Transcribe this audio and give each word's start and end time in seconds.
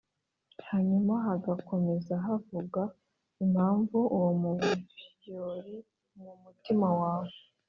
Hanyuma 0.69 1.13
hagakomeza 1.25 2.13
havuga 2.25 2.81
impamvu 3.43 3.97
uwo 4.15 4.31
muvyouri 4.41 5.75
mu 6.21 6.31
mutima 6.43 6.87
wawe 6.99 7.31